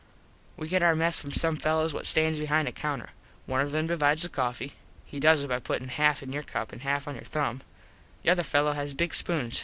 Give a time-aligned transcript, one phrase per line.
[0.57, 3.09] We get our mess from some fellos what stands behind a counter.
[3.45, 4.73] One of them divides the coffee.
[5.05, 7.61] He does it by puttin half in your cup an half on your thumb.
[8.23, 9.59] The other fellos has big spoons.